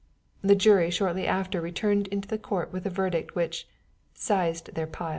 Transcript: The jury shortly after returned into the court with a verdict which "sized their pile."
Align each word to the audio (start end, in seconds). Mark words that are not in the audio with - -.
The 0.41 0.55
jury 0.55 0.89
shortly 0.89 1.27
after 1.27 1.61
returned 1.61 2.07
into 2.07 2.27
the 2.27 2.39
court 2.39 2.73
with 2.73 2.87
a 2.87 2.89
verdict 2.89 3.35
which 3.35 3.67
"sized 4.15 4.73
their 4.73 4.87
pile." 4.87 5.09